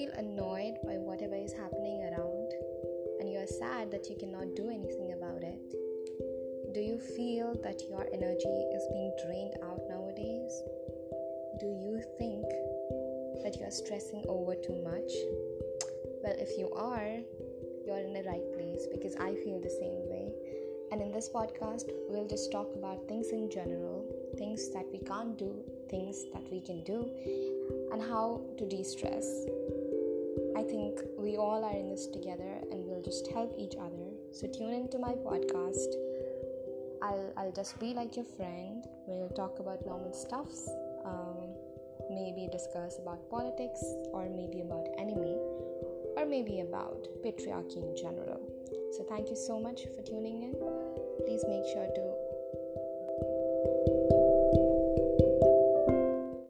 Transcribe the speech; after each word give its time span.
feel 0.00 0.10
annoyed 0.16 0.80
by 0.82 0.96
whatever 0.96 1.36
is 1.36 1.52
happening 1.52 2.00
around 2.08 2.48
and 3.20 3.28
you 3.28 3.36
are 3.36 3.52
sad 3.60 3.90
that 3.90 4.08
you 4.08 4.16
cannot 4.16 4.56
do 4.56 4.70
anything 4.70 5.12
about 5.12 5.44
it? 5.44 5.60
Do 6.72 6.80
you 6.80 6.96
feel 6.96 7.52
that 7.60 7.84
your 7.84 8.08
energy 8.08 8.56
is 8.72 8.88
being 8.96 9.12
drained 9.20 9.60
out 9.60 9.84
nowadays? 9.92 10.56
Do 11.60 11.68
you 11.84 12.00
think 12.16 12.48
that 13.44 13.60
you 13.60 13.66
are 13.68 13.70
stressing 13.70 14.24
over 14.24 14.54
too 14.54 14.80
much? 14.80 15.12
Well, 16.24 16.36
if 16.40 16.56
you 16.56 16.72
are, 16.72 17.20
you're 17.84 18.00
in 18.00 18.16
the 18.16 18.24
right 18.24 18.46
place 18.56 18.88
because 18.90 19.12
I 19.16 19.36
feel 19.44 19.60
the 19.60 19.76
same 19.84 20.00
way. 20.08 20.32
And 20.92 21.02
in 21.02 21.12
this 21.12 21.28
podcast, 21.28 21.92
we'll 22.08 22.26
just 22.26 22.50
talk 22.50 22.72
about 22.74 23.06
things 23.06 23.28
in 23.32 23.50
general, 23.50 24.08
things 24.38 24.72
that 24.72 24.86
we 24.90 25.00
can't 25.00 25.36
do, 25.36 25.60
things 25.90 26.24
that 26.32 26.48
we 26.50 26.62
can 26.62 26.84
do, 26.84 27.04
and 27.92 28.00
how 28.00 28.40
to 28.56 28.66
de 28.66 28.82
stress. 28.82 29.28
I 30.60 30.62
think 30.62 31.00
we 31.16 31.38
all 31.38 31.64
are 31.64 31.72
in 31.72 31.88
this 31.88 32.06
together 32.06 32.60
and 32.70 32.84
we'll 32.84 33.00
just 33.00 33.26
help 33.32 33.56
each 33.56 33.76
other. 33.80 34.12
So 34.30 34.46
tune 34.46 34.74
into 34.74 34.98
my 34.98 35.12
podcast. 35.12 35.88
I'll, 37.00 37.32
I'll 37.38 37.52
just 37.52 37.80
be 37.80 37.94
like 37.94 38.14
your 38.14 38.26
friend. 38.26 38.84
We'll 39.06 39.30
talk 39.30 39.58
about 39.58 39.86
normal 39.86 40.12
stuffs, 40.12 40.68
um, 41.06 41.56
maybe 42.10 42.46
discuss 42.52 42.98
about 43.00 43.30
politics, 43.30 43.80
or 44.12 44.28
maybe 44.28 44.60
about 44.60 44.84
anime, 44.98 45.40
or 46.18 46.26
maybe 46.28 46.60
about 46.60 47.08
patriarchy 47.24 47.80
in 47.80 47.96
general. 47.96 48.44
So, 48.92 49.06
thank 49.08 49.30
you 49.30 49.36
so 49.36 49.58
much 49.58 49.88
for 49.96 50.02
tuning 50.02 50.42
in. 50.42 50.52
Please 51.24 51.42
make 51.48 51.64
sure 51.72 51.88
to 51.88 52.09